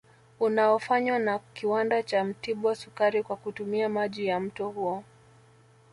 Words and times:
Unaofanywa 0.39 1.19
na 1.19 1.39
Kiwanda 1.53 2.03
cha 2.03 2.23
Mtibwa 2.23 2.75
sukari 2.75 3.23
kwa 3.23 3.35
kutumia 3.35 3.89
maji 3.89 4.25
ya 4.25 4.39
mto 4.39 4.69
huo 4.69 5.03